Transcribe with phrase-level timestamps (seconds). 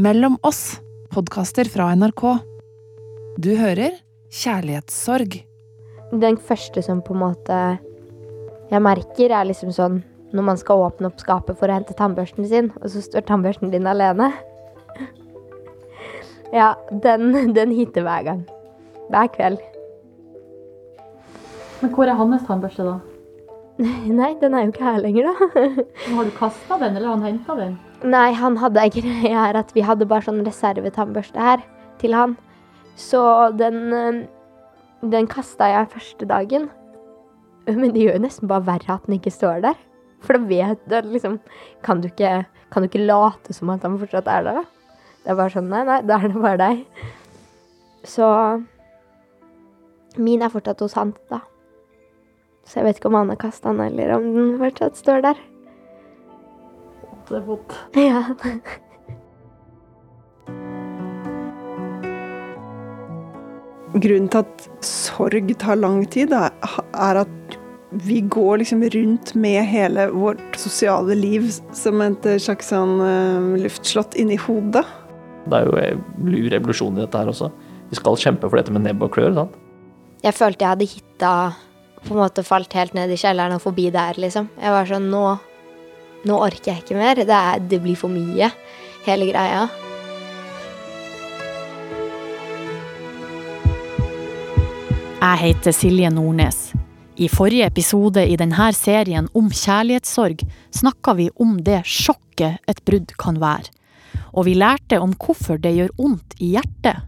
[0.00, 0.80] Mellom oss,
[1.12, 2.22] podkaster fra NRK.
[3.36, 3.98] Du hører
[4.32, 5.34] Kjærlighetssorg.
[6.22, 7.58] Den første som på en måte
[8.70, 9.98] jeg merker, er liksom sånn
[10.32, 13.74] når man skal åpne opp skapet for å hente tannbørsten sin, og så står tannbørsten
[13.74, 14.30] din alene.
[16.56, 16.70] Ja,
[17.04, 18.40] den, den hitter hver gang.
[19.12, 19.60] Hver kveld.
[21.82, 22.96] Men hvor er hans tannbørste, da?
[24.22, 25.52] Nei, den er jo ikke her lenger, da.
[26.16, 27.78] Har du kasta den, eller har han henta den?
[28.00, 31.64] Nei, han hadde ei greie her at vi hadde bare sånn reservetannbørste her
[32.00, 32.36] til han.
[32.96, 33.20] Så
[33.60, 34.22] den, eh,
[35.12, 36.68] den kasta jeg første dagen.
[37.68, 39.78] Men det gjør jo nesten bare verre at den ikke står der.
[40.24, 41.38] For da vet du liksom
[41.84, 44.64] kan du, ikke, kan du ikke late som at han fortsatt er der, da?
[45.20, 46.82] Det er bare sånn Nei, nei, da er det bare deg.
[48.08, 48.26] Så
[50.20, 51.42] min er fortsatt hos han, da.
[52.64, 55.40] Så jeg vet ikke om han har kasta den, eller om den fortsatt står der.
[57.30, 58.02] Det.
[58.02, 58.22] Ja.
[63.90, 67.56] Grunnen til at sorg tar lang tid, er at
[67.90, 74.14] vi går liksom rundt med hele vårt sosiale liv som et slags sånn uh, luftslott
[74.18, 74.84] inni hodet.
[75.50, 77.50] Det er jo en revolusjon i dette her også.
[77.90, 79.34] Vi skal kjempe for dette med nebb og klør.
[79.34, 79.58] sant?
[80.22, 81.32] Jeg følte jeg hadde hitta
[82.04, 84.48] på en måte falt helt ned i kjelleren og forbi der, liksom.
[84.60, 85.24] Jeg var sånn Nå,
[86.28, 87.20] nå orker jeg ikke mer.
[87.22, 88.50] Det, er, det blir for mye,
[89.06, 89.68] hele greia.
[95.20, 96.70] Jeg heter Silje Nordnes.
[97.20, 100.40] I forrige episode i denne serien om kjærlighetssorg
[100.72, 103.68] snakka vi om det sjokket et brudd kan være.
[104.32, 107.04] Og vi lærte om hvorfor det gjør vondt i hjertet.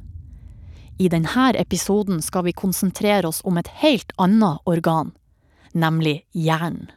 [1.01, 5.15] I denne episoden skal vi konsentrere oss om et helt annet organ,
[5.73, 6.91] nemlig hjernen.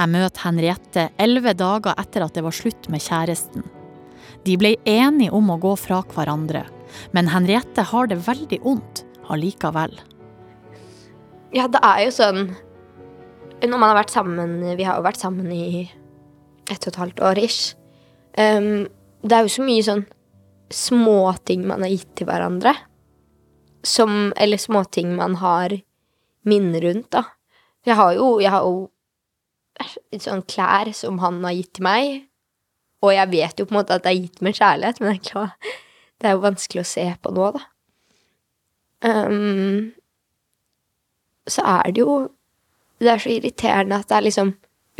[0.00, 3.66] Jeg møter Henriette elleve dager etter at det var slutt med kjæresten.
[4.46, 6.62] De ble enige om å gå fra hverandre,
[7.12, 9.92] men Henriette har det veldig vondt allikevel.
[11.52, 12.40] Ja, det er jo sånn
[13.60, 15.82] Når man har vært sammen Vi har jo vært sammen i
[16.70, 17.74] ett og et halvt år ish.
[18.38, 18.86] Um,
[19.26, 20.04] det er jo så mye sånn
[20.70, 22.72] småting man har gitt til hverandre.
[23.82, 25.74] Som Eller småting man har
[26.46, 27.24] minner rundt, da.
[27.84, 28.86] Jeg har jo, jeg har jo
[30.20, 32.24] sånn klær som han har gitt til meg.
[33.00, 36.28] Og jeg vet jo på en måte at det er gitt med kjærlighet, men det
[36.28, 37.62] er, jo vanskelig å se på nå, da.
[39.00, 39.92] Um,
[41.48, 42.28] så er det jo
[43.00, 44.50] Det er så irriterende at det er liksom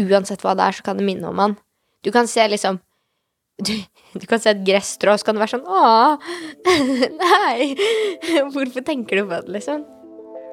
[0.01, 1.59] Uansett hva det er, så kan det minne om han.
[2.01, 2.79] Du kan se liksom
[3.61, 3.75] du,
[4.17, 6.17] du kan se et gresstrå, så kan det være sånn Å,
[7.21, 7.75] nei!
[8.55, 9.85] Hvorfor tenker du på det, liksom?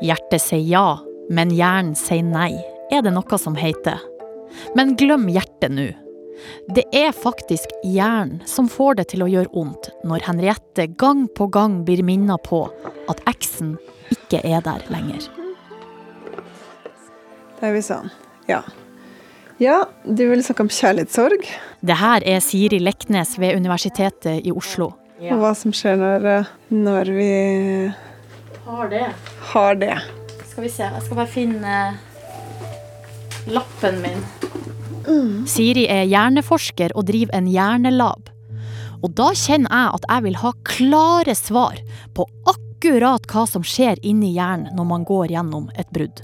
[0.04, 0.88] Hjertet sier ja,
[1.32, 2.52] men hjernen sier nei,
[2.92, 4.04] er det noe som heter.
[4.76, 5.88] Men glem hjertet nå.
[6.70, 11.48] Det er faktisk hjernen som får det til å gjøre vondt når Henriette gang på
[11.50, 12.60] gang blir minnet på
[13.10, 13.76] at eksen
[14.14, 15.26] ikke er der lenger.
[17.58, 18.12] Det er vi sånn.
[18.48, 18.62] Ja.
[19.58, 21.48] Ja, du vil snakke om kjærlighetssorg.
[21.82, 24.92] Det her er Siri Leknes ved Universitetet i Oslo.
[25.18, 27.32] Og hva som skjer når, eh, når vi
[28.68, 29.08] Har det.
[29.50, 29.96] har det.
[30.46, 31.74] Skal vi se, jeg skal bare finne
[33.48, 34.24] lappen min.
[35.48, 38.32] Siri er hjerneforsker og driver en hjernelab.
[39.06, 41.80] Og da kjenner jeg at jeg vil ha klare svar
[42.18, 46.24] på akkurat hva som skjer inni hjernen når man går gjennom et brudd.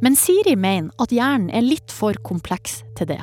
[0.00, 3.22] Men Siri mener at hjernen er litt for kompleks til det.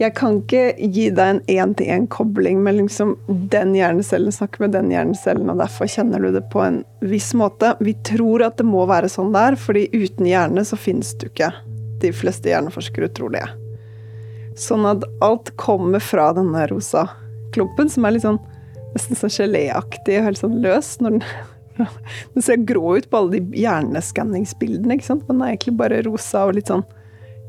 [0.00, 3.12] Jeg kan ikke gi deg en én-til-én-kobling med liksom
[3.52, 7.74] den hjernecellen snakker med den hjernecellen, og derfor kjenner du det på en viss måte.
[7.84, 11.52] Vi tror at det må være sånn der, fordi uten hjerne så finnes du ikke.
[12.02, 13.44] De fleste hjerneforskere tror det.
[14.58, 17.06] Sånn at alt kommer fra denne rosa
[17.54, 18.40] klumpen, som er litt sånn
[18.92, 20.98] nesten sånn geléaktig og helt sånn løs.
[21.00, 21.24] når den
[22.34, 25.24] den ser grå ut på alle de hjerneskanningsbildene, ikke sant?
[25.28, 26.84] men den er egentlig bare rosa og litt sånn,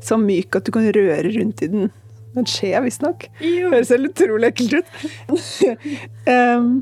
[0.04, 1.92] så myk at du kan røre rundt i den.
[2.34, 3.28] Den skjer visstnok.
[3.38, 4.88] Høres helt utrolig ekkelt ut.
[6.34, 6.80] um,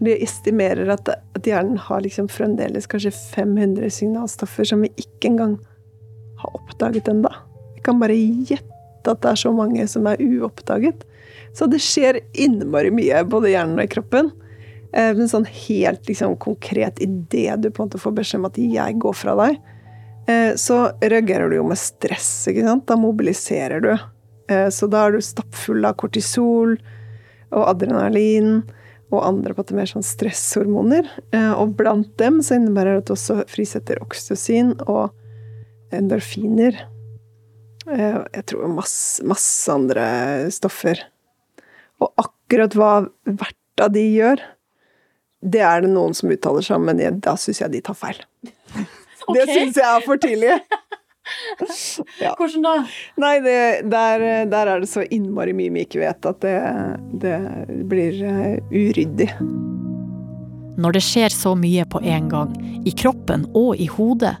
[0.00, 5.58] de estimerer at, at hjernen har liksom fremdeles kanskje 500 signalstoffer som vi ikke engang
[6.42, 7.30] har oppdaget ennå.
[7.76, 11.06] Jeg kan bare gjette at det er så mange som er uoppdaget.
[11.56, 14.30] Så det skjer innmari mye, både i hjernen og i kroppen.
[14.92, 18.58] En Men sånn helt liksom, konkret idet du på en måte får beskjed om at
[18.58, 19.60] 'jeg går fra deg',
[20.26, 22.48] eh, så reagerer du jo med stress.
[22.48, 22.86] ikke sant?
[22.86, 23.92] Da mobiliserer du.
[24.48, 26.76] Eh, Så da er du stappfull av kortisol
[27.52, 28.64] og adrenalin
[29.12, 31.04] og andre på en måte mer sånn stresshormoner.
[31.56, 35.10] Og blant dem så innebærer det at du også frisetter oksytocin og
[35.96, 36.76] endorfiner.
[37.90, 40.04] Jeg tror masse, masse andre
[40.54, 41.00] stoffer.
[42.00, 42.92] Og akkurat hva
[43.26, 44.42] hvert av de gjør,
[45.40, 47.96] det er det noen som uttaler seg om, men jeg, da syns jeg de tar
[47.98, 48.20] feil.
[49.30, 49.50] Det Ok.
[49.54, 50.56] syns jeg er for tidlig.
[52.18, 52.32] Ja.
[52.34, 52.70] Hvordan da?
[53.22, 53.52] Nei, det,
[53.92, 56.54] der, der er det så innmari mye vi ikke vet, at det,
[57.22, 57.36] det
[57.86, 59.28] blir eh, uryddig.
[60.80, 64.32] Når det skjer så mye på en gang, i kroppen og i hodet,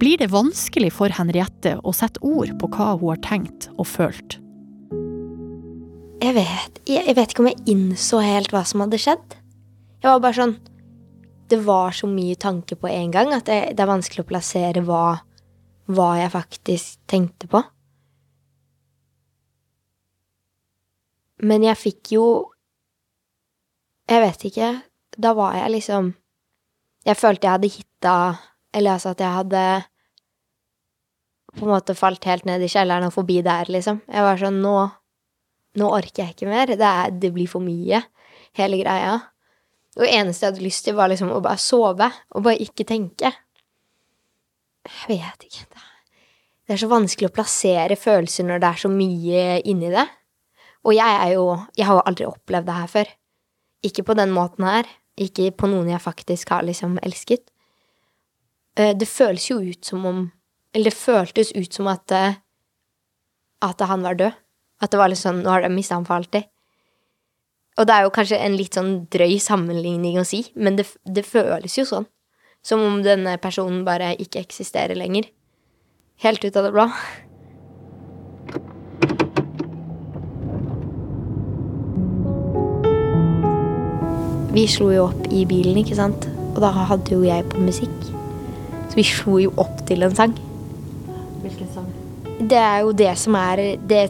[0.00, 4.38] blir det vanskelig for Henriette å sette ord på hva hun har tenkt og følt.
[6.18, 9.36] Jeg vet, jeg, vet ikke om jeg innså helt hva som hadde skjedd.
[10.02, 10.58] Jeg var bare sånn
[11.48, 14.82] Det var så mye tanke på en gang at det, det er vanskelig å plassere
[14.84, 15.20] hva,
[15.86, 17.62] hva jeg faktisk tenkte på.
[21.38, 22.26] Men jeg fikk jo
[24.10, 24.70] Jeg vet ikke.
[25.18, 26.12] Da var jeg liksom
[27.06, 28.14] Jeg følte jeg hadde hitta
[28.76, 29.64] Eller altså at jeg hadde
[31.56, 34.02] på en måte falt helt ned i kjelleren og forbi der, liksom.
[34.06, 34.76] Jeg var sånn Nå
[35.78, 36.70] nå orker jeg ikke mer.
[36.70, 38.02] Det, er, det blir for mye,
[38.58, 39.18] hele greia.
[39.96, 42.86] Og det eneste jeg hadde lyst til, var liksom å bare sove, og bare ikke
[42.88, 43.32] tenke.
[44.88, 45.66] Jeg vet ikke.
[45.68, 45.90] Det er,
[46.64, 50.06] det er så vanskelig å plassere følelser når det er så mye inni det.
[50.86, 51.44] Og jeg er jo
[51.76, 53.12] Jeg har jo aldri opplevd det her før.
[53.84, 54.88] Ikke på den måten her.
[55.18, 57.50] Ikke på noen jeg faktisk har liksom elsket.
[58.78, 60.30] Eh, Det føles jo ut som om
[60.74, 62.38] Eller det føltes ut som at eh,
[63.62, 64.32] At han var død.
[64.80, 66.46] At det var litt sånn Nå har de mista ham for alltid.
[67.78, 71.22] Og det er jo kanskje en litt sånn drøy sammenligning å si, men det, det
[71.22, 72.08] føles jo sånn.
[72.62, 75.28] Som om denne personen bare ikke eksisterer lenger.
[76.24, 76.88] Helt ut av det blå.
[84.58, 86.26] Vi slo jo opp i bilen, ikke sant?
[86.56, 88.17] Og da hadde jo jeg på musikk.
[88.98, 90.32] Vi slo jo opp til en sang.
[91.44, 91.86] Hvilken sang?
[92.50, 94.00] Det er jo det som er det,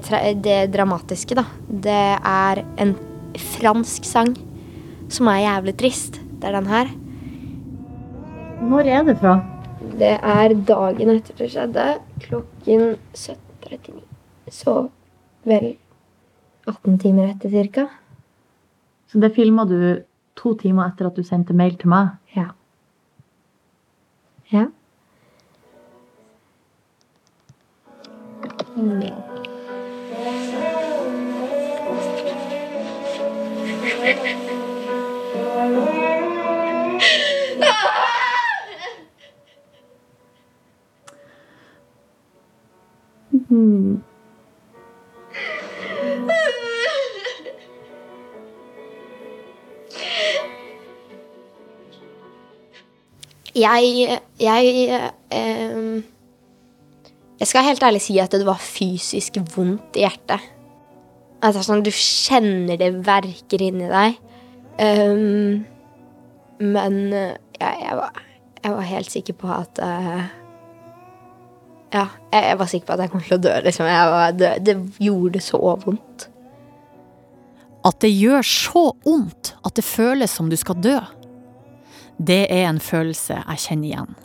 [0.40, 1.44] det dramatiske, da.
[1.68, 2.94] Det er en
[3.58, 4.32] fransk sang
[5.12, 6.16] som er jævlig trist.
[6.40, 6.92] Det er den her.
[8.64, 9.34] Når er det fra?
[10.00, 11.86] Det er dagen etter det skjedde,
[12.24, 14.00] klokken 17.39.
[14.48, 14.78] Så
[15.44, 15.68] vel
[16.64, 17.90] 18 timer etter cirka.
[19.12, 19.76] Så det filma du
[20.32, 22.16] to timer etter at du sendte mail til meg?
[22.32, 22.48] Ja.
[24.48, 24.70] Ja.
[28.78, 28.86] Jeg
[54.40, 56.04] Jeg ehm,
[57.38, 60.42] Jeg skal helt ærlig si at det var fysisk vondt i hjertet.
[61.38, 64.16] Er sånn, du kjenner det verker inni deg.
[64.78, 65.62] Um,
[66.58, 68.18] men ja, jeg, var,
[68.62, 70.26] jeg var helt sikker på at uh,
[71.94, 73.86] Ja, jeg, jeg var sikker på at jeg kom til å dø, liksom.
[73.86, 76.26] Var, det, det gjorde så vondt.
[77.86, 80.98] At det gjør så vondt at det føles som du skal dø.
[82.18, 84.18] Det er en følelse jeg kjenner igjen.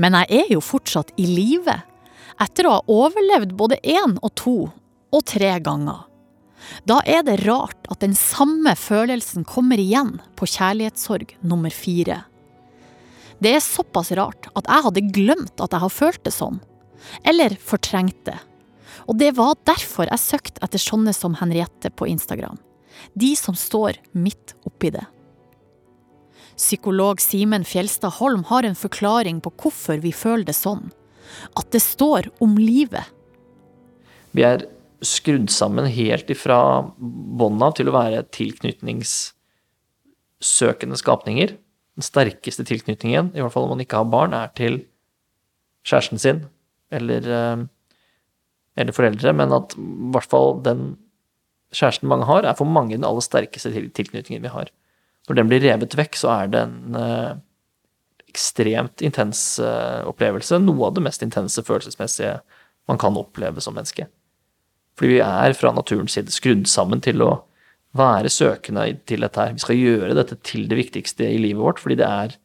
[0.00, 1.76] Men jeg er jo fortsatt i live,
[2.42, 4.58] etter å ha overlevd både én og to
[5.14, 6.04] og tre ganger.
[6.88, 12.24] Da er det rart at den samme følelsen kommer igjen på kjærlighetssorg nummer fire.
[13.38, 16.60] Det er såpass rart at jeg hadde glemt at jeg har følt det sånn.
[17.22, 18.38] Eller fortrengt det.
[19.06, 22.56] Og det var derfor jeg søkte etter sånne som Henriette på Instagram.
[23.14, 25.04] De som står midt oppi det.
[26.56, 30.88] Psykolog Simen Fjelstad Holm har en forklaring på hvorfor vi føler det sånn.
[31.56, 33.04] At det står om livet.
[34.36, 34.66] Vi er
[35.04, 36.58] skrudd sammen helt ifra
[36.96, 41.50] bånda til å være tilknytningssøkende skapninger.
[41.96, 44.74] Den sterkeste tilknytningen, i hvert fall om man ikke har barn, er til
[45.86, 46.38] kjæresten sin
[46.92, 47.58] eller, eh,
[48.76, 50.98] eller foreldre, men at i hvert fall den
[51.72, 54.68] kjæresten mange har, er for mange den aller sterkeste til- tilknytningen vi har.
[55.28, 57.34] Når den blir revet vekk, så er det en eh,
[58.36, 60.60] ekstremt intens eh, opplevelse.
[60.62, 62.38] Noe av det mest intense følelsesmessige
[62.86, 64.06] man kan oppleve som menneske.
[64.96, 67.32] Fordi vi er fra naturens side skrudd sammen til å
[67.96, 69.54] være søkende til dette her.
[69.56, 72.36] Vi skal gjøre dette til det viktigste i livet vårt, fordi det er,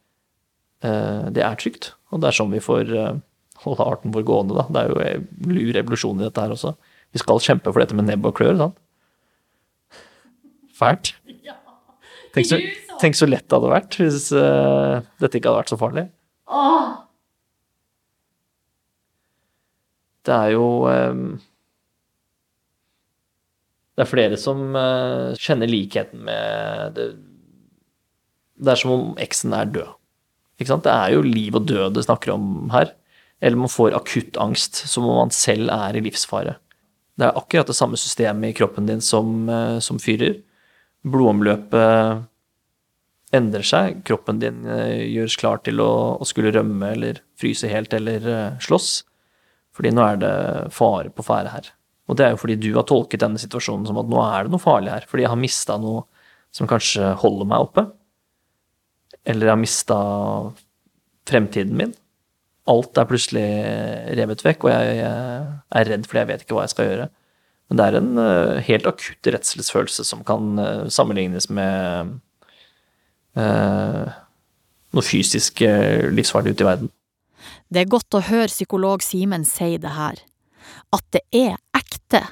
[0.87, 1.93] eh, det er trygt.
[2.11, 3.19] Og det er sånn vi får eh,
[3.65, 4.67] holde arten vår gående, da.
[4.67, 6.75] Det er jo en lur revolusjon i dette her også.
[7.11, 8.79] Vi skal kjempe for dette med nebb og klør, sant?
[10.81, 11.13] Fælt.
[12.33, 12.57] Tenk så,
[13.01, 16.05] tenk så lett det hadde vært hvis uh, dette ikke hadde vært så farlig.
[16.51, 16.91] Åh.
[20.21, 21.39] Det er jo um,
[23.97, 27.07] Det er flere som uh, kjenner likheten med det
[28.61, 29.95] Det er som om eksen er død.
[30.61, 30.85] Ikke sant?
[30.85, 32.93] Det er jo liv og død det snakker om her.
[33.41, 36.59] Eller man får akutt angst, som om man selv er i livsfare.
[37.17, 40.37] Det er akkurat det samme systemet i kroppen din som, eh, som fyrer.
[41.01, 42.27] Blodomløpet
[43.35, 44.01] endrer seg.
[44.07, 48.57] Kroppen din eh, gjøres klar til å, å skulle rømme eller fryse helt eller eh,
[48.63, 48.89] slåss.
[49.75, 50.33] Fordi nå er det
[50.75, 51.71] fare på ferde her.
[52.11, 54.53] Og det er jo fordi du har tolket denne situasjonen som at nå er det
[54.53, 55.07] noe farlig her.
[55.07, 56.03] Fordi jeg har mista noe
[56.51, 57.85] som kanskje holder meg oppe.
[59.23, 59.97] Eller jeg har mista
[61.29, 61.93] fremtiden min.
[62.69, 63.45] Alt er plutselig
[64.17, 67.07] revet vekk, og jeg, er redd fordi jeg vet ikke hva jeg skal gjøre.
[67.71, 68.19] Men det er en
[68.67, 70.59] helt akutt redselsfølelse som kan
[70.91, 72.19] sammenlignes med
[73.35, 76.91] noe fysisk livsfarlig ute i verden.
[77.71, 80.19] Det er godt å høre psykolog Simen si det her.
[80.91, 82.25] At det er ekte.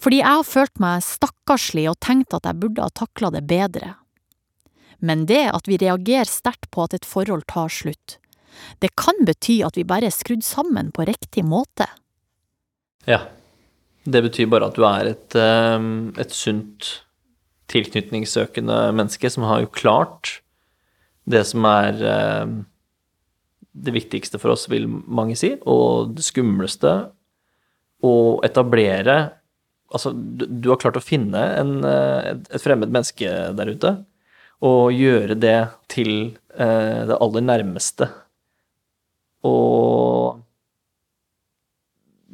[0.00, 3.94] Fordi jeg har følt meg stakkarslig og tenkt at jeg burde ha takla det bedre.
[5.04, 8.16] Men det at vi reagerer sterkt på at et forhold tar slutt,
[8.80, 11.88] det kan bety at vi bare er skrudd sammen på riktig måte.
[13.04, 13.26] Ja.
[14.06, 17.02] Det betyr bare at du er et, ehm, et sunt,
[17.72, 20.40] tilknytningssøkende menneske som har jo klart
[21.26, 22.58] det som er ehm,
[23.76, 26.98] det viktigste for oss, vil mange si, og det skumleste
[28.04, 28.14] å
[28.46, 29.18] etablere
[29.94, 33.92] Altså, du, du har klart å finne en, eh, et fremmed menneske der ute,
[34.66, 35.60] og gjøre det
[35.94, 36.10] til
[36.58, 38.08] eh, det aller nærmeste
[39.46, 40.42] og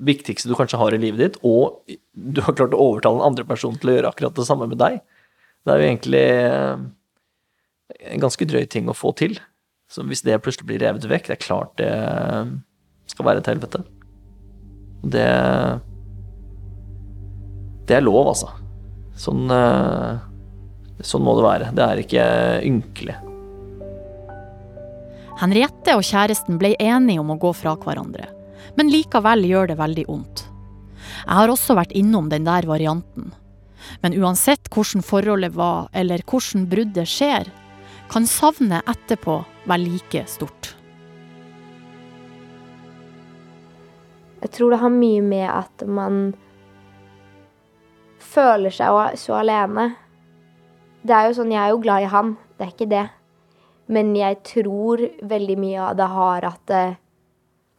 [0.02, 3.44] viktigste du kanskje har i livet ditt, og du har klart å overtale en andre
[3.46, 5.02] person til å gjøre akkurat det samme med deg.
[5.62, 6.84] Det er jo egentlig eh,
[8.12, 9.38] en ganske drøy ting å få til.
[9.92, 11.92] Så hvis det plutselig blir revet vekk, det er klart det
[13.12, 13.82] skal være et helvete.
[15.02, 15.28] Det
[17.88, 18.52] Det er lov, altså.
[19.18, 20.20] Sånn eh,
[21.02, 21.70] Sånn må det være.
[21.74, 22.24] Det er ikke
[22.62, 23.16] ynkelig.
[25.40, 28.28] Henriette og kjæresten ble enige om å gå fra hverandre,
[28.78, 30.44] men likevel gjør det veldig vondt.
[31.24, 33.32] Jeg har også vært innom den der varianten.
[34.02, 37.50] Men uansett hvordan forholdet var, eller hvordan bruddet skjer,
[38.12, 40.74] kan savnet etterpå være like stort.
[44.42, 46.22] Jeg tror det har mye med at man
[48.32, 49.92] føler seg så alene.
[51.02, 53.06] Det er jo sånn, Jeg er jo glad i han, det er ikke det.
[53.92, 56.84] Men jeg tror veldig mye av det har at det,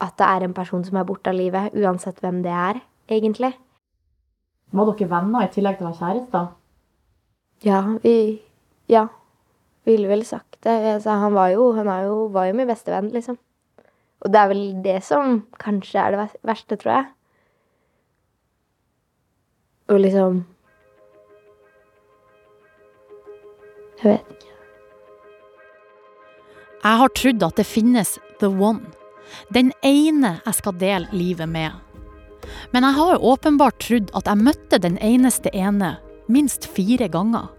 [0.03, 3.53] at det er en person som er borte av livet, uansett hvem det er, egentlig.
[4.73, 6.47] Var dere venner i tillegg til å være kjærester?
[7.63, 8.41] Ja, vi
[8.89, 9.07] Ja.
[9.85, 10.71] Ville vel sagt det.
[10.95, 13.37] Altså, han var jo, han jo, var jo min beste venn, liksom.
[14.23, 17.05] Og det er vel det som kanskje er det verste, tror jeg.
[19.91, 20.45] Og liksom
[24.03, 24.53] Jeg vet ikke.
[26.83, 28.83] Jeg har trodd at det finnes the one.
[29.55, 31.71] Den ene jeg skal dele livet med.
[32.71, 35.95] Men jeg har åpenbart trodd at jeg møtte den eneste ene
[36.31, 37.49] minst fire ganger.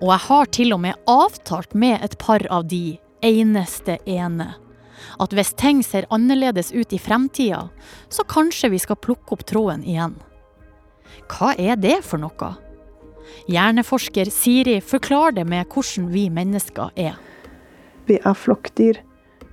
[0.00, 4.54] Og jeg har til og med avtalt med et par av de eneste ene
[5.20, 7.68] at hvis ting ser annerledes ut i fremtida,
[8.08, 10.16] så kanskje vi skal plukke opp tråden igjen.
[11.30, 12.54] Hva er det for noe?
[13.50, 17.16] Hjerneforsker Siri forklarer det med hvordan vi mennesker er.
[18.08, 19.00] Vi er flokkdyr.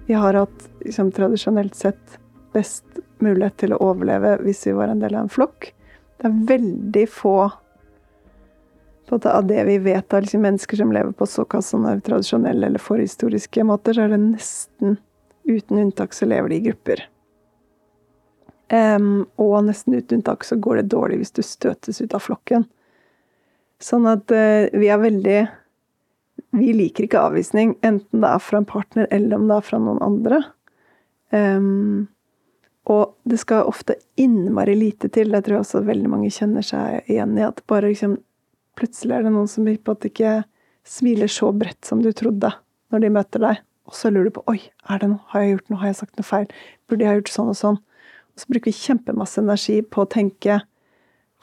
[0.08, 2.18] Vi har hatt liksom, tradisjonelt sett
[2.56, 2.84] best
[3.26, 5.72] mulighet til å overleve hvis vi var en del av en flokk.
[6.22, 7.38] Det er veldig få
[9.12, 13.64] av det vi vet av liksom, mennesker som lever på såkalt sånne tradisjonelle eller forhistoriske
[13.68, 15.00] måter, så er det nesten
[15.44, 17.04] uten unntak så lever de i grupper.
[18.72, 22.64] Um, og nesten uten unntak så går det dårlig hvis du støtes ut av flokken.
[23.84, 25.42] Sånn at uh, vi er veldig
[26.56, 29.78] Vi liker ikke avvisning, enten det er fra en partner eller om det er fra
[29.80, 30.42] noen andre.
[31.32, 32.10] Um,
[32.90, 35.32] og det skal ofte innmari lite til.
[35.32, 37.46] Det tror jeg også veldig mange kjenner seg igjen i.
[37.48, 38.20] At bare liksom
[38.80, 40.30] Plutselig er det noen som på at ikke
[40.88, 42.54] smiler så bredt som du trodde
[42.90, 43.60] når de møter deg.
[43.86, 45.20] Og så lurer du på Oi, er det noe?
[45.34, 45.80] Har jeg gjort noe?
[45.82, 46.48] Har jeg sagt noe feil?
[46.88, 47.78] Burde jeg ha gjort sånn og sånn?
[48.32, 50.62] Og så bruker vi kjempemasse energi på å tenke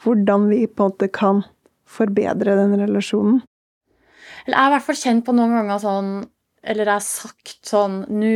[0.03, 1.43] hvordan vi på en måte kan
[1.89, 3.43] forbedre den relasjonen.
[4.47, 6.11] Eller jeg er i hvert fall kjent på noen ganger sånn
[6.63, 8.35] Eller jeg har sagt sånn Nå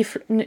[0.00, 0.04] i,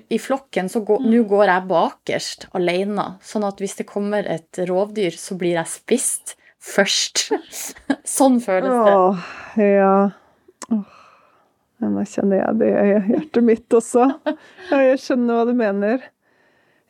[0.10, 3.06] i, flokken så går, nå går jeg bakerst alene.
[3.25, 7.29] Sånn at hvis det kommer et rovdyr, så blir jeg spist først.
[8.18, 8.96] sånn føles det.
[8.96, 9.27] Åh,
[9.63, 9.98] ja.
[10.70, 10.96] Åh.
[11.79, 14.10] Nå kjenner jeg det i hjertet mitt også.
[14.27, 16.03] Ja, jeg skjønner hva du mener.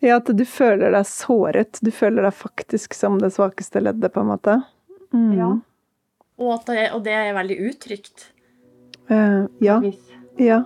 [0.01, 1.77] Ja, at du føler deg såret.
[1.85, 4.55] Du føler deg faktisk som det svakeste leddet, på en måte.
[5.13, 5.31] Mm.
[5.37, 5.51] Ja.
[6.39, 8.29] Og, det, og det er veldig utrygt.
[9.11, 9.77] Uh, ja.
[10.39, 10.63] Ja.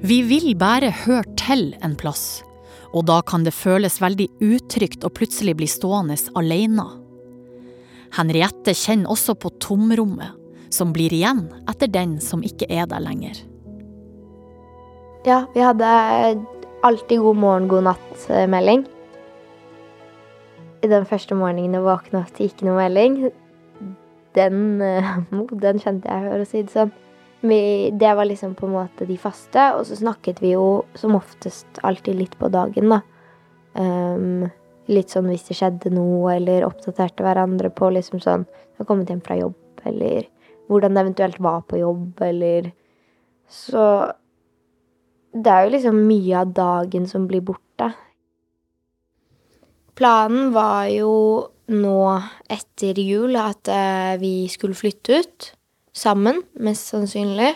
[0.00, 2.40] Vi vil bare høre til en plass,
[2.96, 6.86] og da kan det føles veldig utrygt å plutselig bli stående alene.
[8.16, 10.38] Henriette kjenner også på tomrommet
[10.72, 13.42] som blir igjen etter den som ikke er der lenger.
[15.28, 15.92] Ja, vi hadde
[16.80, 18.86] alltid god morgen, god natt-melding.
[20.80, 23.20] I den første morgenen jeg våkna til ikke noe melding,
[24.32, 25.12] den, eh,
[25.66, 26.96] den kjente jeg, for å si det sånn.
[27.40, 31.16] Vi, det var liksom på en måte de faste, og så snakket vi jo som
[31.16, 33.00] oftest alltid litt på dagen, da.
[33.72, 34.50] Um,
[34.90, 38.44] litt sånn hvis det skjedde noe, eller oppdaterte hverandre på liksom sånn
[38.80, 39.56] har kommet hjem fra jobb,
[39.88, 40.26] eller
[40.70, 42.72] hvordan det eventuelt var på jobb, eller
[43.50, 43.82] Så
[45.34, 47.88] det er jo liksom mye av dagen som blir borte.
[49.98, 51.14] Planen var jo
[51.70, 52.02] nå
[52.50, 55.48] etter jul at uh, vi skulle flytte ut.
[55.96, 57.54] Sammen, mest sannsynlig.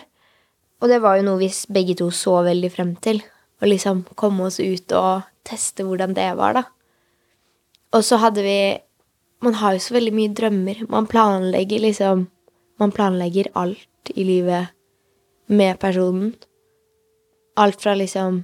[0.83, 3.21] Og det var jo noe vi begge to så veldig frem til.
[3.61, 6.63] Å liksom komme oss ut og teste hvordan det var, da.
[7.95, 8.59] Og så hadde vi
[9.43, 10.85] Man har jo så veldig mye drømmer.
[10.89, 12.27] Man planlegger liksom
[12.79, 14.71] Man planlegger alt i livet
[15.47, 16.33] med personen.
[17.55, 18.43] Alt fra liksom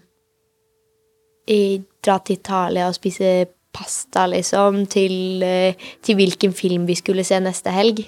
[1.47, 7.23] i, Dra til Italia og spise pasta, liksom, til, eh, til hvilken film vi skulle
[7.23, 8.03] se neste helg.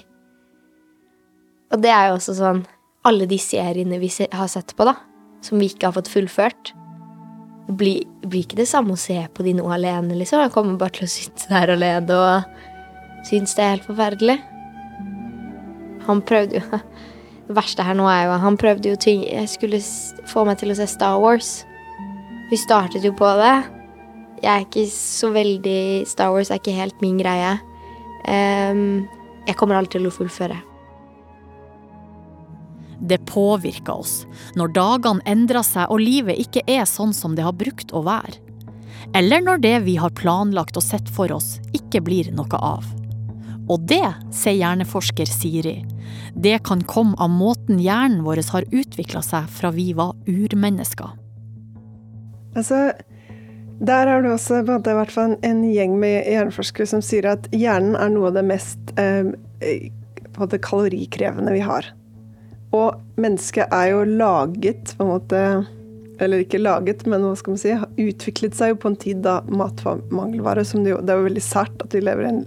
[1.74, 2.62] Og det er jo også sånn
[3.04, 4.94] Alle de seriene vi har sett på, da,
[5.44, 6.70] som vi ikke har fått fullført.
[7.66, 10.40] Det blir, blir ikke det samme å se på de nå alene, liksom.
[10.40, 14.38] Jeg kommer bare til å sitte der alene og synes det er helt forferdelig.
[16.08, 16.80] Han prøvde jo
[17.44, 19.80] Det verste her nå er jo Han prøvde jo ting Jeg skulle
[20.28, 21.58] få meg til å se Star Wars.
[22.48, 23.54] Vi startet jo på det.
[24.40, 27.58] Jeg er ikke så veldig Star Wars er ikke helt min greie.
[28.24, 29.04] Um,
[29.44, 30.56] jeg kommer aldri til å fullføre.
[33.04, 34.22] Det påvirker oss
[34.56, 38.40] når dagene endrer seg og livet ikke er sånn som det har brukt å være.
[39.14, 42.86] Eller når det vi har planlagt og sett for oss, ikke blir noe av.
[43.70, 45.78] Og det, sier hjerneforsker Siri,
[46.34, 51.12] det kan komme av måten hjernen vår har utvikla seg fra vi var urmennesker.
[52.54, 52.92] Altså,
[53.84, 58.12] der er det også på en, en, gjeng med hjerneforskere som sier at hjernen er
[58.14, 59.32] noe av det mest eh,
[60.34, 61.88] kalorikrevende vi har.
[62.74, 65.40] Og mennesket er jo laget på en måte
[66.22, 67.74] Eller ikke laget, men hva skal man si
[68.06, 70.64] Utviklet seg jo på en tid da mat var mangelvare.
[70.66, 72.44] Som det, jo, det er jo veldig sært at vi lever i en,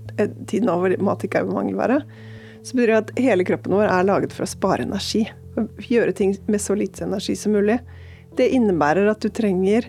[0.48, 2.02] tid nå hvor mat ikke er mangelvare.
[2.64, 5.26] Så betyr det at hele kroppen vår er laget for å spare energi.
[5.88, 7.80] Gjøre ting med så lite energi som mulig.
[8.40, 9.88] Det innebærer at du trenger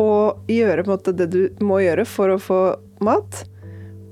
[0.00, 0.12] å
[0.50, 2.60] gjøre måte, det du må gjøre for å få
[3.04, 3.42] mat.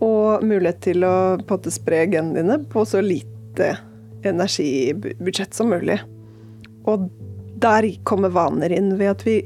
[0.01, 3.75] Og mulighet til å på en måte, spre genene dine på så lite
[4.27, 6.01] energibudsjett som mulig.
[6.89, 7.09] Og
[7.61, 8.95] der kommer vaner inn.
[8.99, 9.37] Ved at vi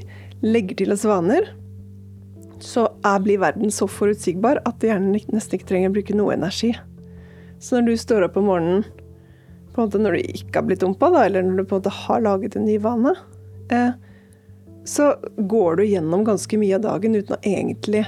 [0.45, 1.51] legger til oss vaner,
[2.63, 6.71] så er, blir verden så forutsigbar at hjernen nesten ikke trenger å bruke noe energi.
[7.59, 8.85] Så når du står opp om morgenen
[9.75, 11.81] på en måte når du ikke har blitt dumpa, da, eller når du på en
[11.81, 13.11] måte har laget en ny vane,
[13.75, 13.91] eh,
[14.87, 18.05] så går du gjennom ganske mye av dagen uten å egentlig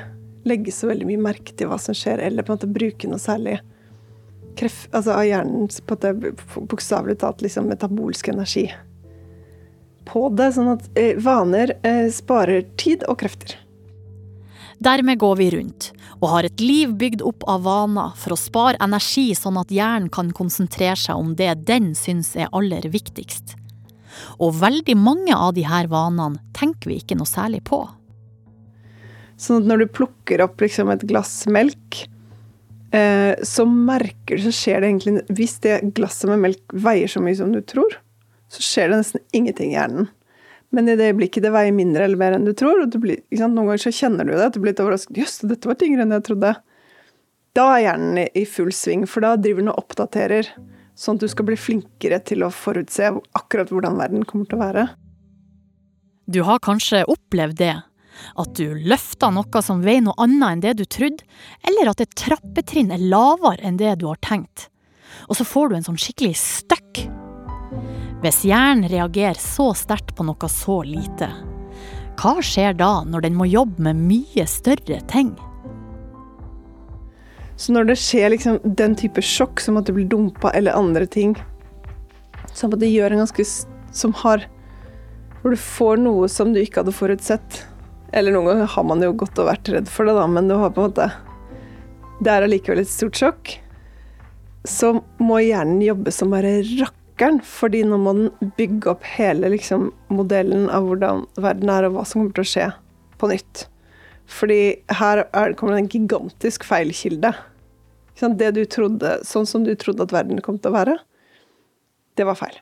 [0.48, 3.20] legge så veldig mye merke til hva som skjer, eller på en måte bruke noe
[3.20, 3.58] særlig
[4.58, 8.68] kreft, altså av hjernens bokstavelig talt liksom metabolske energi
[10.08, 10.52] på det.
[10.56, 13.58] Sånn at eh, vaner eh, sparer tid og krefter.
[14.84, 18.80] Dermed går vi rundt og har et liv bygd opp av vaner for å spare
[18.82, 23.56] energi, sånn at hjernen kan konsentrere seg om det den syns er aller viktigst.
[24.42, 27.84] Og veldig mange av de her vanene tenker vi ikke noe særlig på.
[29.38, 32.08] Sånn at når du plukker opp liksom et glass melk,
[33.44, 37.36] så merker du, så skjer det egentlig Hvis det glasset med melk veier så mye
[37.36, 37.98] som du tror,
[38.48, 40.08] så skjer det nesten ingenting i hjernen.
[40.72, 43.22] Men i det øyeblikket det veier mindre eller mer enn du tror, og du blir,
[43.40, 46.04] noen ganger så kjenner du det, at du blir litt overrasket Jøss, dette var tyngre
[46.04, 46.54] enn jeg trodde.
[47.58, 50.50] Da er hjernen i full sving, for da driver den og oppdaterer.
[50.98, 54.64] Sånn at du skal bli flinkere til å forutse akkurat hvordan verden kommer til å
[54.66, 54.88] være.
[56.28, 57.76] Du har kanskje opplevd det
[58.38, 61.26] at du løfter noe som veier noe annet enn det du trodde,
[61.68, 64.70] eller at et trappetrinn er lavere enn det du har tenkt.
[65.28, 67.04] Og så får du en sånn skikkelig støkk.
[68.24, 71.30] Hvis hjernen reagerer så sterkt på noe så lite,
[72.18, 75.36] hva skjer da når den må jobbe med mye større ting?
[77.58, 81.06] Så når det skjer liksom den type sjokk, som at du blir dumpa eller andre
[81.10, 81.36] ting,
[82.54, 83.44] som at det gjør en ganske
[83.94, 84.46] Som har
[85.42, 87.66] Hvor du får noe som du ikke hadde forutsett.
[88.16, 90.56] Eller noen ganger har man jo gått og vært redd for det, da, men du
[90.56, 91.10] har på en måte
[92.24, 93.52] Det er allikevel et stort sjokk.
[94.68, 99.92] Så må hjernen jobbe som bare rakkeren, fordi nå må den bygge opp hele liksom,
[100.10, 102.70] modellen av hvordan verden er, og hva som kommer til å skje,
[103.22, 103.68] på nytt.
[104.28, 104.62] Fordi
[105.00, 107.32] her er, kommer det en gigantisk feilkilde.
[108.18, 110.98] Det du trodde, sånn som du trodde at verden kom til å være,
[112.18, 112.58] det var feil.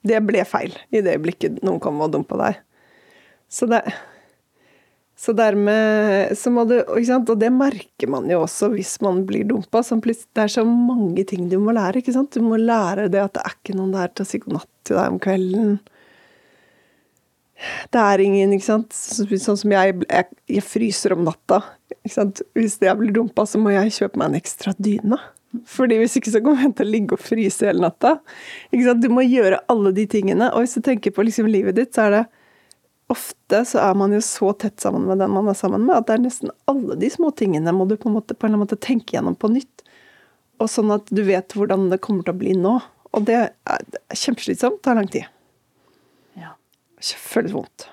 [0.00, 2.62] Det ble feil i det øyeblikket noen kom og dumpa deg.
[3.52, 3.82] Så det
[5.20, 9.82] så dermed så må du Og det merker man jo også hvis man blir dumpa.
[9.84, 12.00] Det er så mange ting du må lære.
[12.00, 12.32] ikke sant?
[12.32, 14.70] Du må lære det at det er ikke noen der til å si god natt
[14.88, 15.74] til deg om kvelden.
[17.92, 18.96] Det er ingen, ikke sant.
[18.96, 21.60] Sånn som jeg, jeg, jeg fryser om natta.
[22.00, 22.40] Ikke sant?
[22.56, 25.20] Hvis jeg blir dumpa, så må jeg kjøpe meg en ekstra dyne.
[25.68, 28.16] Fordi hvis ikke så kommer jeg til å ligge og fryse hele natta.
[28.70, 29.04] Ikke sant?
[29.04, 30.48] Du må gjøre alle de tingene.
[30.54, 32.26] Og hvis du tenker på liksom livet ditt, så er det
[33.10, 36.08] ofte så er man jo så tett sammen med den man er sammen med, at
[36.08, 38.78] det er nesten alle de små tingene må du på en, måte, på en måte
[38.78, 39.84] tenke gjennom på nytt.
[40.60, 42.76] Og sånn at du vet hvordan det kommer til å bli nå.
[43.16, 44.82] Og det er, er kjempeslitsomt.
[44.84, 45.26] Tar lang tid.
[46.38, 46.52] Ja.
[47.00, 47.88] Føles vondt.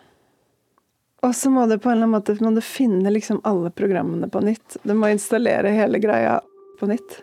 [1.26, 4.30] Og så må du på en eller annen måte må du finne liksom alle programmene
[4.30, 4.78] på nytt.
[4.84, 6.38] Du må installere hele greia
[6.78, 7.22] på nytt.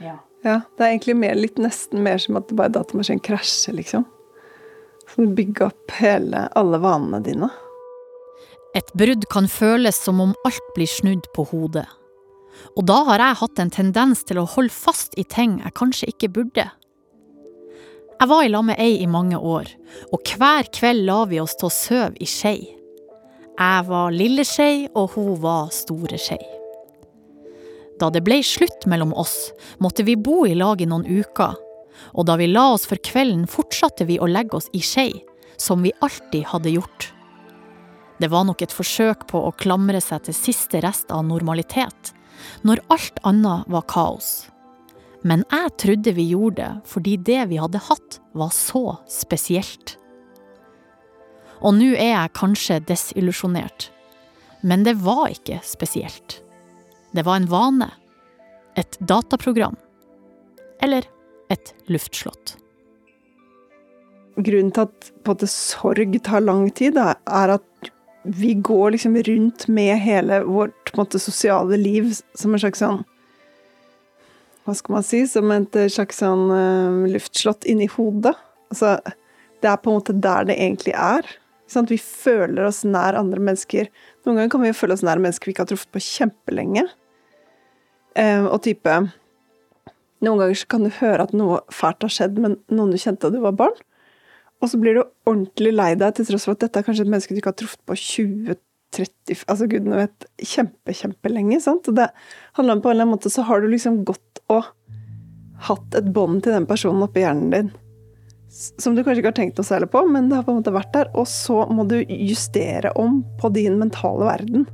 [0.00, 0.16] Ja.
[0.46, 4.06] ja det er egentlig mer, litt nesten mer som at bare datamaskinen krasjer, liksom.
[5.16, 7.50] Du bygger opp hele, alle vanene dine.
[8.74, 11.86] Et brudd kan føles som om alt blir snudd på hodet.
[12.74, 16.10] Og da har jeg hatt en tendens til å holde fast i ting jeg kanskje
[16.10, 16.66] ikke burde.
[18.14, 19.68] Jeg var i lag med ei i mange år,
[20.14, 22.58] og hver kveld la vi oss til å sove i skei.
[23.54, 26.40] Jeg var lille skei, og hun var store skei.
[28.00, 31.54] Da det ble slutt mellom oss, måtte vi bo i lag i noen uker,
[32.12, 35.12] og da vi la oss for kvelden, fortsatte vi å legge oss i skei,
[35.56, 37.10] som vi alltid hadde gjort.
[38.18, 42.12] Det var nok et forsøk på å klamre seg til siste rest av normalitet,
[42.62, 44.46] når alt annet var kaos.
[45.24, 49.96] Men jeg trodde vi gjorde det fordi det vi hadde hatt, var så spesielt.
[51.64, 53.88] Og nå er jeg kanskje desillusjonert,
[54.62, 56.42] men det var ikke spesielt.
[57.14, 57.90] Det var en vane.
[58.76, 59.76] Et dataprogram.
[60.82, 61.06] Eller
[61.54, 62.56] et luftslott.
[64.34, 67.90] Grunnen til at på sorg tar lang tid, er at
[68.24, 73.02] vi går liksom rundt med hele vårt måte, sosiale liv som en slags sånn
[74.64, 75.20] Hva skal man si?
[75.28, 78.32] Som et slags sånn uh, luftslott inni hodet.
[78.72, 78.96] Altså,
[79.60, 81.28] det er på en måte der det egentlig er.
[81.68, 83.90] Sånn vi føler oss nær andre mennesker.
[84.24, 86.86] Noen ganger kan vi føle oss nær mennesker vi ikke har truffet på kjempelenge.
[88.16, 88.96] Uh, og type
[90.24, 93.26] noen ganger så kan du høre at noe fælt har skjedd med noen du kjente
[93.26, 93.76] da du var barn.
[94.62, 97.12] Og så blir du ordentlig lei deg, til tross for at dette er kanskje et
[97.12, 98.60] menneske du ikke har truffet på 20-30
[99.50, 101.58] Altså gudene vet kjempe, kjempelenge.
[101.64, 101.88] sant?
[101.90, 102.06] Og det
[102.54, 104.68] handler om på en eller annen måte så har du liksom gått og
[105.66, 107.72] hatt et bånd til den personen oppi hjernen din.
[108.54, 110.74] Som du kanskje ikke har tenkt noe særlig på, men det har på en måte
[110.74, 111.10] vært der.
[111.18, 114.68] Og så må du justere om på din mentale verden.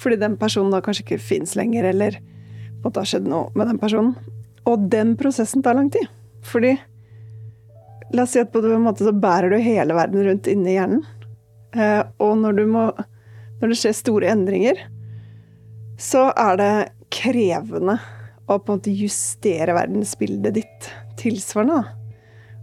[0.00, 3.52] Fordi den personen da kanskje ikke fins lenger, eller på en måte har skjedd noe
[3.58, 4.16] med den personen.
[4.68, 6.06] Og den prosessen tar lang tid.
[6.46, 6.76] Fordi
[8.10, 11.02] La oss si at på en måte så bærer du hele verden rundt inni hjernen.
[11.76, 12.84] Eh, og når, må,
[13.60, 14.80] når det skjer store endringer,
[16.00, 16.70] så er det
[17.12, 17.98] krevende
[18.48, 20.88] å på en måte justere verdensbildet ditt
[21.20, 21.82] tilsvarende.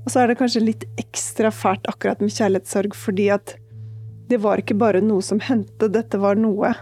[0.06, 3.56] Og så er det kanskje litt ekstra fælt akkurat med kjærlighetssorg, fordi at
[4.30, 6.74] det var ikke bare noe som hendte, dette var noe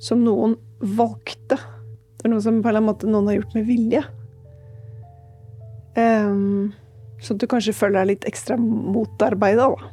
[0.00, 1.60] som noen valgte.
[1.60, 4.04] Det er noe som på en måte noen har gjort med vilje.
[5.96, 6.72] Um,
[7.20, 9.92] sånn at du kanskje føler deg litt ekstra motarbeida, da.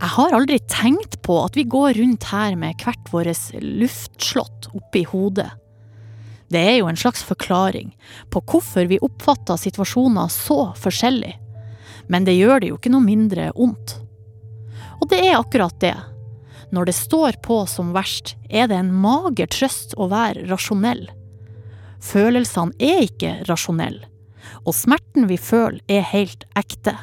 [0.00, 5.02] Jeg har aldri tenkt på at vi går rundt her med hvert vårt luftslott oppi
[5.04, 5.50] hodet.
[6.50, 7.92] Det er jo en slags forklaring
[8.32, 11.34] på hvorfor vi oppfatter situasjoner så forskjellig.
[12.10, 13.98] Men det gjør det jo ikke noe mindre ondt.
[14.98, 15.94] Og det er akkurat det.
[16.72, 21.04] Når det står på som verst, er det en mager trøst å være rasjonell.
[22.00, 24.08] Følelsene er ikke rasjonelle,
[24.64, 26.96] og smerten vi føler er helt ekte.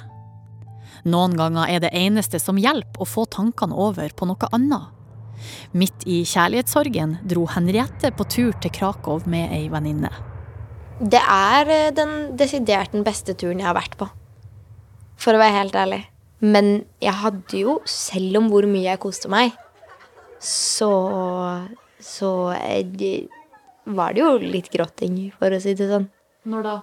[1.07, 4.93] Noen ganger er det eneste som hjelper å få tankene over på noe annet.
[5.77, 10.09] Midt i kjærlighetssorgen dro Henriette på tur til Krakow med ei venninne.
[10.97, 14.07] Det er eh, den desidert den beste turen jeg har vært på.
[15.21, 16.01] For å være helt ærlig.
[16.41, 19.53] Men jeg hadde jo, selv om hvor mye jeg koste meg,
[20.41, 20.91] så
[21.97, 22.85] Så eh,
[23.95, 26.07] var det jo litt gråting, for å si det sånn.
[26.47, 26.77] Når da?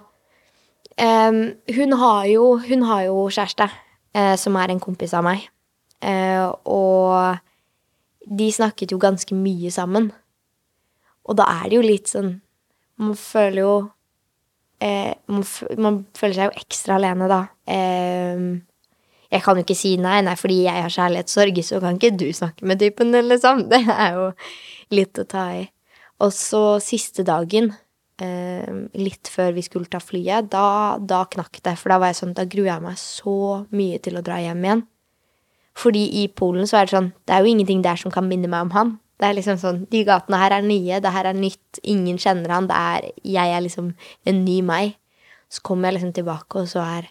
[0.95, 1.41] Um,
[1.75, 3.69] hun, har jo, hun har jo kjæreste.
[4.15, 5.41] uh, som er en kompis av meg.
[5.99, 7.35] Uh, og
[8.25, 10.11] de snakket jo ganske mye sammen.
[11.25, 12.35] Og da er det jo litt sånn
[13.01, 15.43] Man føler jo uh, man,
[15.81, 17.41] man, føler seg jo ekstra alene, da.
[19.25, 22.29] Jeg kan jo ikke si nei, nei, fordi jeg har kjærlighetssorg, så kan ikke du
[22.31, 23.65] snakke med typen liksom.
[23.71, 24.29] Det er jo
[24.95, 25.65] litt å ta i.
[26.23, 27.73] Og så siste dagen,
[28.21, 31.75] eh, litt før vi skulle ta flyet, da, da knakk det.
[31.79, 34.63] For da var jeg sånn, da gruer jeg meg så mye til å dra hjem
[34.63, 34.85] igjen.
[35.75, 38.47] Fordi i Polen så er det sånn, det er jo ingenting der som kan minne
[38.47, 38.93] meg om han.
[39.19, 42.51] Det er liksom sånn, De gatene her er nye, det her er nytt, ingen kjenner
[42.51, 42.67] han.
[42.67, 43.93] det er, Jeg er liksom
[44.25, 44.95] en ny meg.
[45.51, 47.09] Så kommer jeg liksom tilbake, og så er,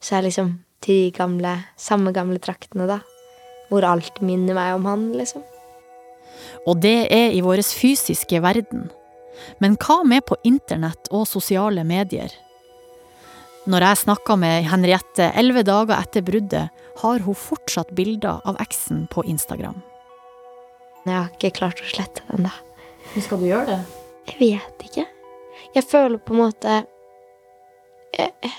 [0.00, 3.00] så er liksom til de gamle, samme gamle traktene, da.
[3.70, 5.44] Hvor alt minner meg om han, liksom.
[6.68, 8.88] Og det er i vår fysiske verden.
[9.62, 12.32] Men hva med på internett og sosiale medier?
[13.70, 16.68] Når jeg snakka med Henriette elleve dager etter bruddet,
[17.00, 19.78] har hun fortsatt bilder av eksen på Instagram.
[21.06, 22.52] Jeg har ikke klart å slette den, da.
[23.10, 23.80] Hvordan skal du gjøre det?
[24.30, 25.06] Jeg vet ikke.
[25.76, 26.80] Jeg føler på en måte
[28.16, 28.52] jeg,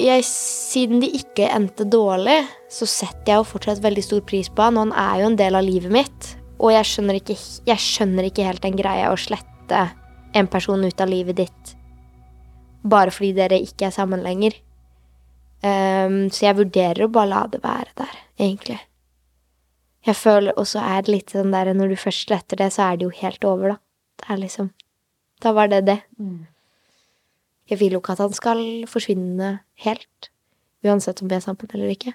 [0.00, 2.38] jeg, Siden de ikke endte dårlig,
[2.72, 5.40] så setter jeg jo fortsatt veldig stor pris på han, og han er jo en
[5.40, 6.30] del av livet mitt.
[6.60, 7.36] Og jeg skjønner ikke,
[7.66, 9.84] jeg skjønner ikke helt den greia å slette
[10.36, 11.76] en person ut av livet ditt
[12.82, 14.56] bare fordi dere ikke er sammen lenger.
[15.60, 18.78] Um, så jeg vurderer å bare la det være der, egentlig.
[20.06, 22.86] Jeg føler Og så er det litt sånn der når du først sletter det, så
[22.86, 23.76] er det jo helt over, da.
[24.16, 24.70] Det er liksom
[25.42, 25.98] Da var det det.
[26.18, 26.46] Mm.
[27.70, 29.52] Jeg vil jo ikke at han skal forsvinne
[29.84, 30.30] helt.
[30.84, 32.14] Uansett om vi er sammen eller ikke.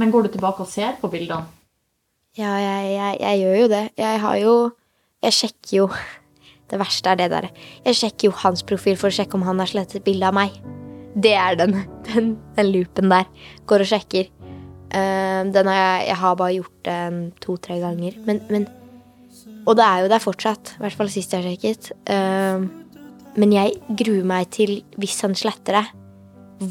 [0.00, 1.48] Men går du tilbake og ser på bildene?
[2.36, 3.82] Ja, jeg, jeg, jeg gjør jo det.
[3.96, 4.54] Jeg har jo
[5.24, 5.90] Jeg sjekker jo
[6.70, 7.46] Det verste er det der.
[7.86, 10.56] Jeg sjekker jo hans profil for å sjekke om han har slettet bilde av meg.
[11.14, 11.76] Det er den,
[12.08, 13.28] den, den loopen der.
[13.70, 14.32] Går og sjekker.
[14.90, 16.98] Uh, den har jeg, jeg har bare gjort det
[17.44, 18.18] to-tre ganger.
[18.26, 18.66] Men, men,
[19.66, 20.74] Og det er jo der fortsatt.
[20.74, 21.92] I hvert fall sist jeg sjekket.
[22.10, 22.66] Uh,
[23.36, 25.84] men jeg gruer meg til, hvis han sletter det,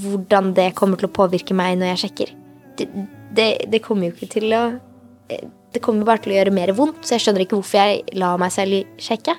[0.01, 2.33] hvordan det kommer til å påvirke meg når jeg sjekker.
[2.77, 2.87] Det,
[3.37, 4.63] det, det kommer jo ikke til å
[5.75, 8.39] Det kommer bare til å gjøre mer vondt, så jeg skjønner ikke hvorfor jeg lar
[8.39, 9.33] meg selv sjekke.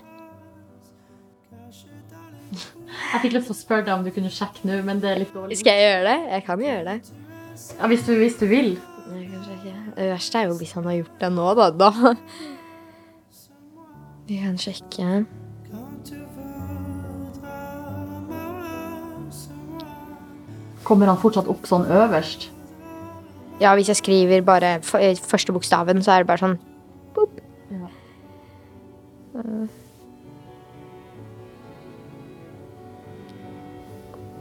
[3.07, 5.23] Jeg fikk lyst til å spørre deg om du kunne sjekke nå, men det er
[5.23, 5.57] litt dårlig.
[5.62, 6.19] Skal jeg gjøre det?
[6.35, 6.99] Jeg kan gjøre det.
[7.79, 8.71] Ja, Hvis du, hvis du vil.
[9.17, 9.73] Ikke.
[9.97, 11.71] Det verste er jo hvis han har gjort det nå, da.
[11.73, 11.91] da.
[14.29, 15.25] Vi kan sjekke.
[20.87, 22.46] Kommer han fortsatt opp sånn øverst?
[23.59, 26.59] Ja, hvis jeg skriver bare første bokstaven, så er det bare sånn
[27.16, 27.40] boop.
[27.72, 27.90] Ja.
[29.35, 29.66] Uh.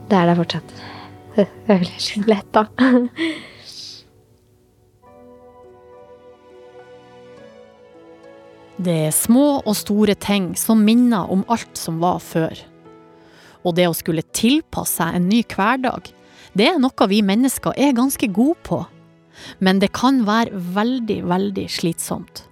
[0.05, 0.73] Det er det fortsatt.
[1.36, 2.67] Det er veldig lett, da.
[8.86, 12.60] Det er små og store ting som minner om alt som var før.
[13.65, 16.12] Og det å skulle tilpasse seg en ny hverdag,
[16.55, 18.81] det er noe vi mennesker er ganske gode på.
[19.59, 22.45] Men det kan være veldig, veldig slitsomt.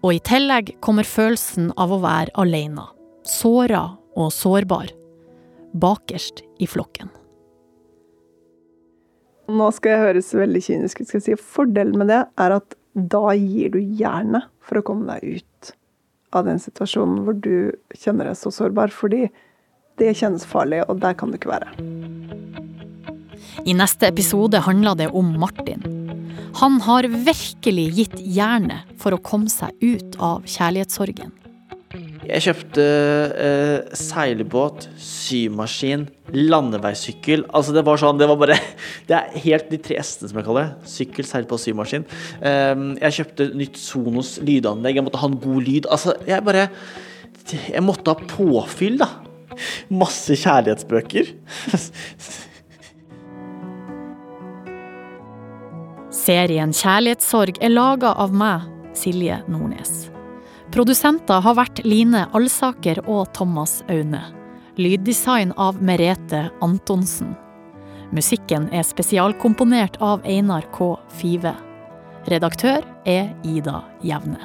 [0.00, 2.86] Og i tillegg kommer følelsen av å være alene.
[3.26, 3.82] Såra
[4.16, 4.94] og sårbar
[5.76, 7.10] bakerst i flokken.
[9.50, 11.10] Nå skal jeg høres veldig kynisk ut.
[11.10, 11.34] Si.
[11.34, 15.74] Fordelen med det er at da gir du jernet for å komme deg ut
[16.36, 18.94] av den situasjonen hvor du kjenner deg så sårbar.
[18.94, 19.26] Fordi
[20.00, 22.69] det kjennes farlig, og der kan du ikke være.
[23.64, 25.84] I neste episode handler det om Martin.
[26.60, 31.36] Han har virkelig gitt jernet for å komme seg ut av kjærlighetssorgen.
[32.30, 32.82] Jeg kjøpte
[33.42, 37.46] eh, seilbåt, symaskin, landeveissykkel.
[37.56, 38.58] Altså det var sånn, det var bare
[39.08, 40.90] Det er helt de tre s-ene, som jeg kaller det.
[40.92, 42.04] Sykkel, seilbåt, symaskin.
[42.38, 45.00] Eh, jeg kjøpte nytt Sonos lydanlegg.
[45.00, 45.90] Jeg måtte ha en god lyd.
[45.90, 46.68] Altså, jeg bare
[47.50, 49.10] Jeg måtte ha påfyll, da.
[49.90, 51.34] Masse kjærlighetsbøker.
[56.20, 60.10] Serien Kjærlighetssorg er laga av meg, Silje Nordnes.
[60.74, 64.20] Produsenter har vært Line Alsaker og Thomas Aune.
[64.80, 67.32] Lyddesign av Merete Antonsen.
[68.12, 70.92] Musikken er spesialkomponert av Einar K.
[71.14, 71.54] Five.
[72.28, 74.40] Redaktør er Ida Jevne.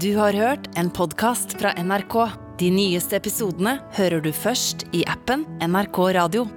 [0.00, 2.22] Du har hørt en podkast fra NRK.
[2.60, 6.48] De nyeste episodene hører du først i appen NRK Radio.